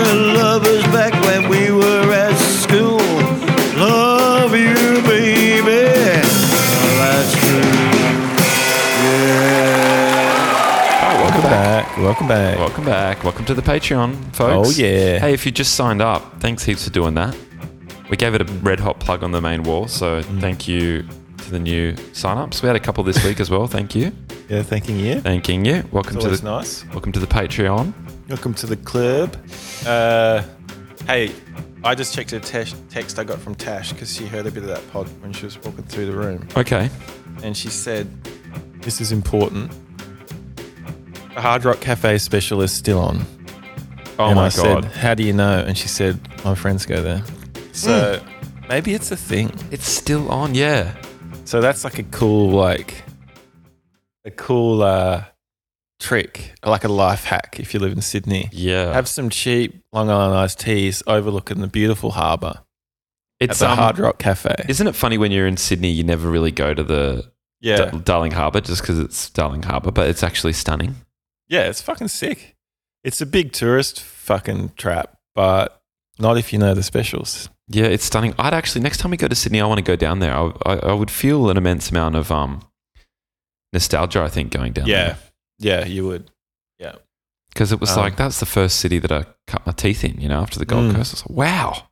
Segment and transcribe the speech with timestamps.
[0.00, 0.04] Oh,
[11.20, 11.96] welcome back.
[11.96, 12.58] Welcome back.
[12.58, 13.24] Welcome back.
[13.24, 14.68] Welcome to the Patreon, folks.
[14.68, 15.18] Oh, yeah.
[15.18, 17.36] Hey, if you just signed up, thanks heaps for doing that.
[18.08, 20.40] We gave it a red hot plug on the main wall, so mm.
[20.40, 22.62] thank you to the new sign-ups.
[22.62, 23.66] We had a couple this week as well.
[23.66, 24.12] Thank you.
[24.48, 25.20] Yeah, thanking you.
[25.20, 25.82] Thanking you.
[25.90, 26.86] Welcome to the nice.
[26.86, 27.92] Welcome to the Patreon.
[28.28, 29.34] Welcome to the club.
[29.86, 30.42] Uh,
[31.06, 31.32] hey,
[31.82, 34.64] I just checked a text text I got from Tash because she heard a bit
[34.64, 36.46] of that pod when she was walking through the room.
[36.54, 36.90] Okay.
[37.42, 38.06] And she said,
[38.82, 39.72] This is important.
[41.34, 43.24] The Hard Rock Cafe special is still on.
[44.18, 44.50] Oh and my I god.
[44.50, 45.64] said, How do you know?
[45.66, 47.22] And she said, My friends go there.
[47.72, 48.22] So
[48.68, 49.54] maybe it's a thing.
[49.70, 50.94] It's still on, yeah.
[51.46, 53.04] So that's like a cool, like,
[54.26, 55.24] a cool uh,
[56.08, 58.48] trick, like a life hack if you live in Sydney.
[58.52, 58.92] Yeah.
[58.92, 62.60] Have some cheap Long Island iced teas overlooking the beautiful harbour
[63.40, 64.64] it's the um, Hard Rock Cafe.
[64.68, 68.32] Isn't it funny when you're in Sydney, you never really go to the Yeah, Darling
[68.32, 70.96] Harbour just because it's Darling Harbour, but it's actually stunning.
[71.46, 72.56] yeah, it's fucking sick.
[73.04, 75.80] It's a big tourist fucking trap, but
[76.18, 77.48] not if you know the specials.
[77.68, 78.34] Yeah, it's stunning.
[78.38, 80.34] I'd actually next time we go to Sydney, I want to go down there.
[80.34, 82.64] I, I, I would feel an immense amount of um
[83.72, 84.22] nostalgia.
[84.22, 85.18] I think going down Yeah, there
[85.58, 86.30] yeah, you would.
[86.78, 86.96] Yeah,
[87.52, 90.20] because it was Um, like that's the first city that I cut my teeth in.
[90.20, 90.96] You know, after the Gold Mm.
[90.96, 91.88] Coast, I was like, wow,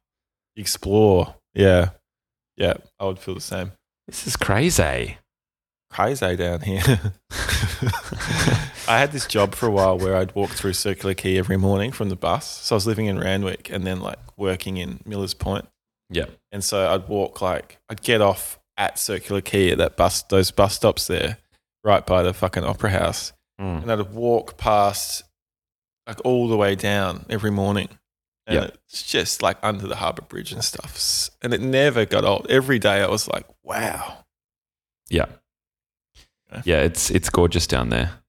[0.56, 1.34] explore.
[1.54, 1.90] Yeah,
[2.56, 3.72] yeah, I would feel the same.
[4.06, 5.18] this is crazy.
[5.90, 6.82] Crazy down here.
[8.88, 11.92] I had this job for a while where I'd walk through Circular Quay every morning
[11.92, 12.46] from the bus.
[12.62, 15.66] So I was living in Randwick and then like working in Millers Point.
[16.08, 20.22] Yeah, And so I'd walk like I'd get off at Circular Quay at that bus
[20.22, 21.38] those bus stops there,
[21.82, 23.32] right by the fucking opera house.
[23.60, 23.82] Mm.
[23.82, 25.22] And I'd walk past
[26.06, 27.88] like all the way down every morning.
[28.46, 28.70] And Yeah.
[28.86, 31.30] it's just like under the harbour bridge and stuff.
[31.42, 32.46] And it never got old.
[32.50, 34.24] Every day I was like, wow.
[35.10, 35.26] yeah,
[36.64, 36.80] yeah.
[36.82, 38.20] It's it's gorgeous down there.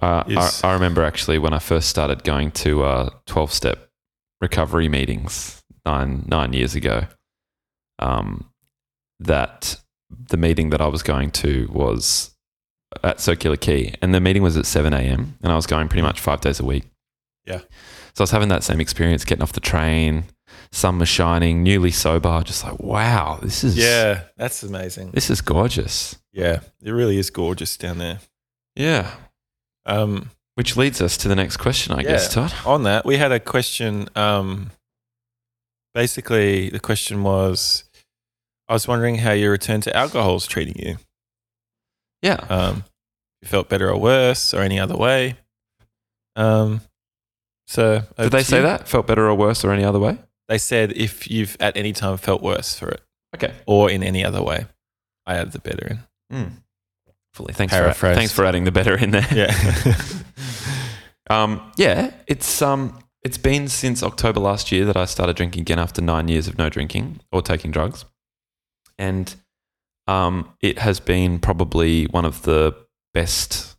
[0.00, 3.88] Uh, I, I remember actually when I first started going to uh, twelve step
[4.40, 7.06] recovery meetings nine nine years ago.
[7.98, 8.50] Um,
[9.20, 12.33] that the meeting that I was going to was
[13.02, 15.36] at Circular Quay, and the meeting was at seven a.m.
[15.42, 16.84] and I was going pretty much five days a week.
[17.46, 17.58] Yeah.
[18.14, 20.24] So I was having that same experience, getting off the train,
[20.70, 25.10] sun was shining, newly sober, just like wow, this is Yeah, that's amazing.
[25.12, 26.16] this is gorgeous.
[26.32, 28.20] Yeah, it really is gorgeous down there.
[28.76, 29.10] Yeah.
[29.86, 32.52] Um, Which leads us to the next question, I guess, Todd.
[32.64, 34.08] on that, we had a question.
[34.16, 34.70] Um,
[35.94, 37.84] basically, the question was
[38.68, 40.96] I was wondering how your return to alcohol is treating you.
[42.24, 42.44] Yeah.
[42.48, 42.84] Um,
[43.42, 45.36] you felt better or worse or any other way.
[46.34, 46.80] Um,
[47.66, 48.62] so, Did they say you.
[48.64, 48.88] that?
[48.88, 50.18] Felt better or worse or any other way?
[50.48, 53.00] They said if you've at any time felt worse for it
[53.34, 53.52] Okay.
[53.66, 54.66] or in any other way.
[55.26, 56.62] I added the better in.
[57.32, 57.52] Fully.
[57.54, 59.26] Thanks for, thanks for adding the better in there.
[59.32, 59.54] Yeah.
[61.30, 65.78] Um, yeah, it's um, it's been since October last year that I started drinking again
[65.78, 68.04] after nine years of no drinking or taking drugs,
[68.98, 69.34] and
[70.06, 72.74] um, it has been probably one of the
[73.12, 73.76] best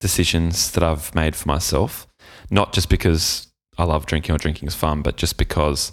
[0.00, 2.06] decisions that I've made for myself.
[2.50, 3.48] Not just because
[3.78, 5.92] I love drinking or drinking is fun, but just because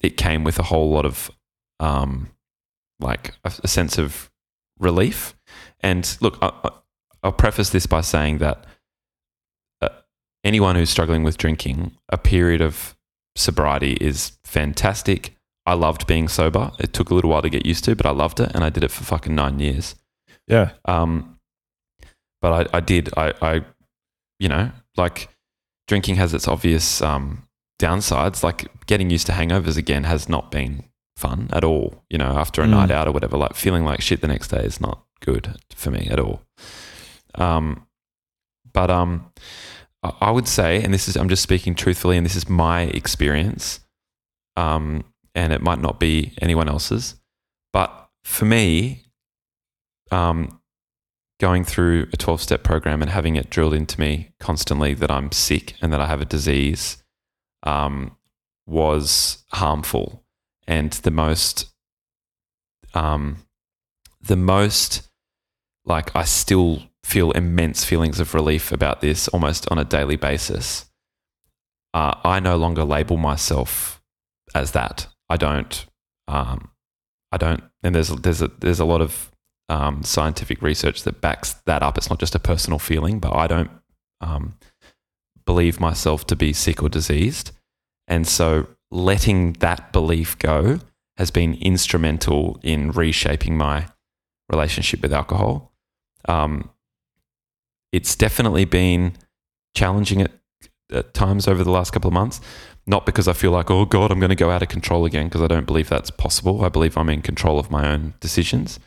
[0.00, 1.30] it came with a whole lot of
[1.80, 2.30] um,
[3.00, 4.30] like a, a sense of
[4.78, 5.34] relief.
[5.80, 6.70] And look, I, I-
[7.22, 8.66] I'll preface this by saying that
[9.80, 9.88] uh,
[10.44, 12.94] anyone who's struggling with drinking, a period of
[13.34, 15.34] sobriety is fantastic.
[15.66, 16.70] I loved being sober.
[16.78, 18.70] It took a little while to get used to, but I loved it, and I
[18.70, 19.94] did it for fucking nine years.
[20.46, 20.70] yeah.
[20.84, 21.38] Um,
[22.42, 23.08] but I, I did.
[23.16, 23.64] I, I,
[24.38, 25.28] you know, like
[25.88, 27.48] drinking has its obvious um,
[27.80, 28.42] downsides.
[28.42, 30.84] Like getting used to hangovers again has not been
[31.16, 32.02] fun at all.
[32.10, 32.70] You know, after a Mm.
[32.70, 35.90] night out or whatever, like feeling like shit the next day is not good for
[35.90, 36.42] me at all.
[37.36, 37.86] Um,
[38.72, 39.32] but um,
[40.02, 42.82] I I would say, and this is I'm just speaking truthfully, and this is my
[42.82, 43.80] experience.
[44.56, 47.16] Um, and it might not be anyone else's,
[47.72, 49.04] but for me,
[50.10, 50.60] um,
[51.40, 55.32] going through a 12 step program and having it drilled into me constantly that I'm
[55.32, 57.02] sick and that I have a disease
[57.64, 58.16] um,
[58.66, 60.24] was harmful.
[60.66, 61.72] And the most,
[62.94, 63.44] um,
[64.20, 65.10] the most,
[65.84, 70.86] like, I still feel immense feelings of relief about this almost on a daily basis.
[71.92, 74.02] Uh, I no longer label myself
[74.54, 75.08] as that.
[75.34, 75.86] I don't.
[76.28, 76.70] Um,
[77.32, 77.64] I don't.
[77.82, 79.32] And there's there's a there's a lot of
[79.68, 81.98] um, scientific research that backs that up.
[81.98, 83.70] It's not just a personal feeling, but I don't
[84.20, 84.54] um,
[85.44, 87.50] believe myself to be sick or diseased,
[88.06, 90.78] and so letting that belief go
[91.16, 93.88] has been instrumental in reshaping my
[94.48, 95.72] relationship with alcohol.
[96.28, 96.70] Um,
[97.92, 99.14] it's definitely been
[99.74, 100.30] challenging at,
[100.92, 102.40] at times over the last couple of months.
[102.86, 105.26] Not because I feel like, oh God, I'm going to go out of control again,
[105.26, 106.64] because I don't believe that's possible.
[106.64, 108.78] I believe I'm in control of my own decisions.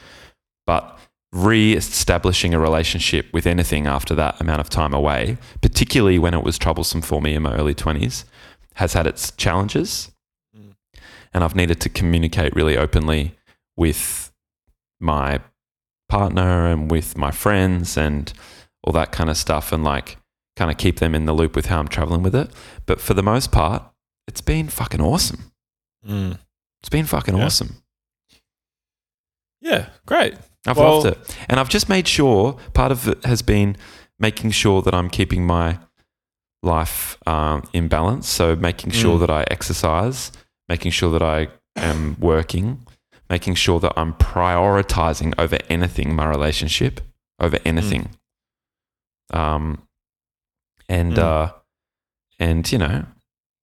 [0.65, 0.97] But
[1.31, 6.43] re establishing a relationship with anything after that amount of time away, particularly when it
[6.43, 8.23] was troublesome for me in my early 20s,
[8.75, 10.11] has had its challenges.
[10.55, 10.73] Mm.
[11.33, 13.35] And I've needed to communicate really openly
[13.75, 14.31] with
[14.99, 15.39] my
[16.09, 18.31] partner and with my friends and
[18.83, 20.17] all that kind of stuff and like
[20.57, 22.49] kind of keep them in the loop with how I'm traveling with it.
[22.85, 23.83] But for the most part,
[24.27, 25.51] it's been fucking awesome.
[26.05, 26.37] Mm.
[26.81, 27.45] It's been fucking Yeah.
[27.45, 27.83] awesome.
[29.61, 30.35] Yeah, great.
[30.65, 31.37] I've Well- loved it.
[31.49, 33.77] And I've just made sure part of it has been
[34.19, 35.79] making sure that I'm keeping my
[36.63, 38.27] life um, in balance.
[38.27, 39.19] So making sure Mm.
[39.21, 40.31] that I exercise,
[40.67, 42.85] making sure that I am working,
[43.29, 47.01] making sure that I'm prioritizing over anything my relationship,
[47.39, 48.09] over anything.
[49.31, 49.86] Um,
[50.89, 51.17] and, Mm.
[51.19, 51.53] uh,
[52.39, 53.05] and, you know,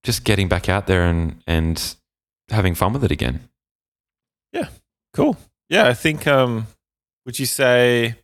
[0.03, 1.97] just getting back out there and, and
[2.51, 3.49] having fun with it again.
[4.53, 4.69] Yeah,
[5.13, 5.37] cool.
[5.69, 6.27] Yeah, I think.
[6.27, 6.67] Um,
[7.25, 8.17] would you say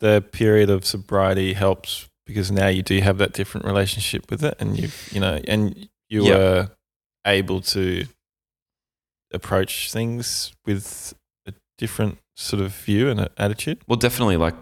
[0.00, 4.54] the period of sobriety helps because now you do have that different relationship with it,
[4.58, 6.36] and you, you know, and you Yeah.
[6.36, 6.70] were
[7.26, 8.06] able to
[9.32, 11.12] approach things with
[11.46, 13.82] a different sort of view and attitude.
[13.86, 14.36] Well, definitely.
[14.38, 14.54] Like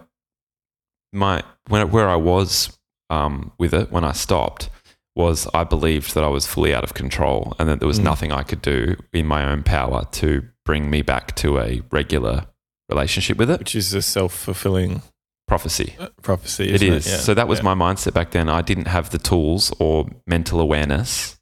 [1.13, 2.77] my when where I was
[3.09, 4.69] um, with it when I stopped
[5.15, 8.03] was I believed that I was fully out of control and that there was Mm.
[8.05, 12.47] nothing I could do in my own power to bring me back to a regular
[12.89, 13.59] relationship with it.
[13.59, 15.01] Which is a self fulfilling
[15.47, 15.95] Prophecy.
[16.23, 16.69] prophecy.
[16.73, 17.05] It is.
[17.05, 17.09] it?
[17.11, 17.17] Yeah.
[17.17, 17.73] So that was Yeah.
[17.73, 18.49] my mindset back then.
[18.49, 21.37] I didn't have the tools or mental awareness,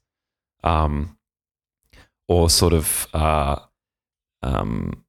[0.64, 1.16] um,
[2.28, 3.56] or sort of uh,
[4.42, 5.04] um,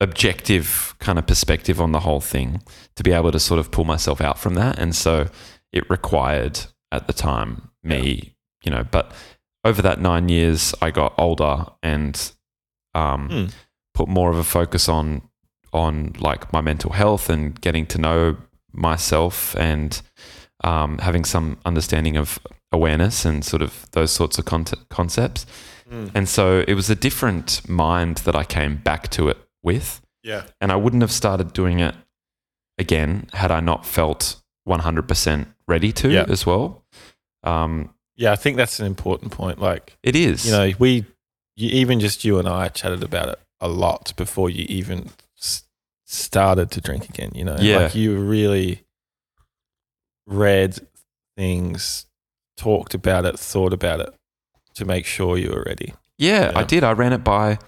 [0.00, 2.62] objective kind of perspective on the whole thing
[2.96, 4.78] to be able to sort of pull myself out from that.
[4.78, 5.28] And so
[5.72, 6.60] it required
[6.92, 8.34] at the time me,
[8.64, 9.12] you know, but
[9.64, 12.32] over that nine years, I got older and
[12.94, 13.44] um, Hmm.
[13.94, 15.22] put more of a focus on
[15.72, 18.36] on like my mental health and getting to know
[18.72, 20.00] myself and
[20.64, 22.38] um, having some understanding of
[22.72, 25.44] awareness and sort of those sorts of con- concepts.
[25.90, 26.10] Mm.
[26.14, 30.00] And so it was a different mind that I came back to it with.
[30.22, 30.44] Yeah.
[30.60, 31.94] And I wouldn't have started doing it
[32.78, 36.24] again had I not felt 100% ready to Yeah.
[36.28, 36.84] as well.
[37.42, 39.60] Um, Yeah, I think that's an important point.
[39.60, 40.46] Like, it is.
[40.46, 41.04] you know, we,
[41.54, 45.64] you, even just you and I chatted about it a lot before you even s-
[46.06, 47.32] started to drink again.
[47.34, 47.76] You know, Yeah.
[47.78, 48.84] like you really
[50.26, 50.78] read
[51.36, 52.06] things,
[52.56, 54.14] talked about it, thought about it
[54.74, 55.94] to make sure you were ready.
[56.18, 56.82] Yeah, I did.
[56.84, 57.58] I ran it by.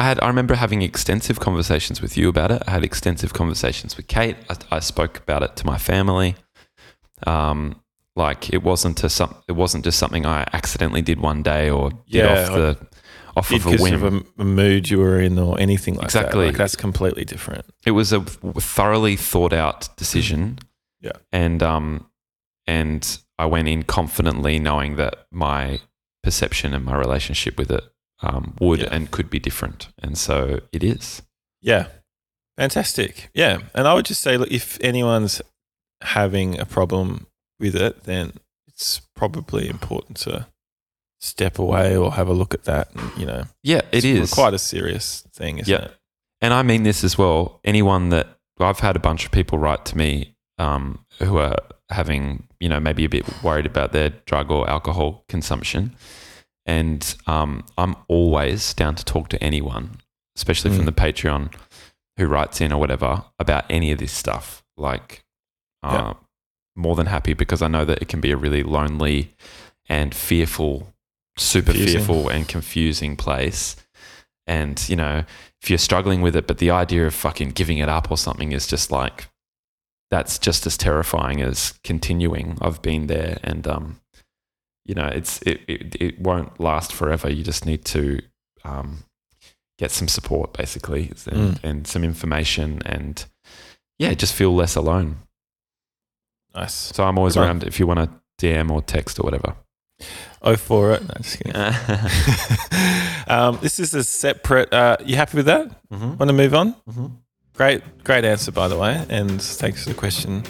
[0.00, 0.18] I had.
[0.22, 2.62] I remember having extensive conversations with you about it.
[2.66, 4.36] I had extensive conversations with Kate.
[4.48, 6.36] I, I spoke about it to my family.
[7.26, 7.82] Um,
[8.16, 9.34] like it wasn't a some.
[9.46, 12.86] It wasn't just something I accidentally did one day or did Yeah, off the
[13.36, 13.94] off of a whim.
[13.94, 16.20] of a, a mood you were in or anything like that.
[16.20, 16.46] Exactly.
[16.46, 17.66] Like, that's completely different.
[17.84, 20.58] it was a thoroughly thought out decision.
[21.02, 21.12] Yeah.
[21.32, 22.10] And um,
[22.66, 23.02] and
[23.38, 25.80] I went in confidently knowing that my
[26.22, 27.82] perception and my relationship with it
[28.22, 28.88] um, would Yeah.
[28.92, 31.22] and could be different, and so it is.
[31.62, 31.86] Yeah.
[32.56, 33.30] Fantastic.
[33.34, 33.60] Yeah.
[33.74, 35.40] And I would just say, look, if anyone's
[36.02, 37.26] having a problem
[37.58, 38.32] with it, then
[38.66, 40.46] it's probably important to
[41.20, 42.94] step away or have a look at that.
[42.94, 45.86] And, you know, Yeah, it it's is quite a serious thing, isn't Yeah.
[45.86, 45.96] it?
[46.42, 47.60] and I mean this as well.
[47.64, 48.26] Anyone that
[48.58, 51.56] I've had a bunch of people write to me um, who are
[51.90, 55.94] having, you know, maybe a bit worried about their drug or alcohol consumption,
[56.66, 60.00] and um, I'm always down to talk to anyone,
[60.36, 60.86] especially from Mm.
[60.86, 61.54] the Patreon,
[62.16, 64.62] who writes in or whatever about any of this stuff.
[64.76, 65.22] Like,
[65.82, 66.14] uh, Yeah.
[66.76, 69.34] more than happy because I know that it can be a really lonely
[69.88, 70.92] and fearful,
[71.36, 71.98] super Confusing.
[71.98, 73.76] fearful and confusing place.
[74.46, 75.24] And, you know,
[75.62, 78.52] if you're struggling with it, but the idea of fucking giving it up or something
[78.52, 79.28] is just like,
[80.10, 82.58] that's just as terrifying as continuing.
[82.60, 84.00] I've been there and, um,
[84.90, 87.30] you know, it's, it, it, it won't last forever.
[87.30, 88.20] You just need to,
[88.64, 89.04] um,
[89.78, 91.64] get some support basically and, Mm.
[91.64, 93.24] and some information and
[93.98, 95.16] yeah, just feel less alone.
[96.54, 96.74] Nice.
[96.94, 98.10] So I'm always Good around if you want to
[98.46, 99.54] DM or text or whatever.
[100.42, 101.02] Oh, for it.
[101.02, 101.54] No, just kidding.
[103.28, 104.72] um, this is a separate.
[104.72, 105.66] Uh, you happy with that?
[105.92, 106.18] Mhm.
[106.18, 106.74] Want to move on?
[106.88, 107.12] Mhm.
[107.54, 110.42] Great, great answer, by the way, and thanks for the question.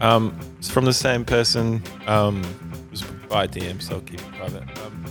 [0.00, 1.82] Um, it's from the same person.
[2.06, 2.42] Um,
[3.28, 4.62] by DM, so I'll keep it private.
[4.84, 5.04] Um,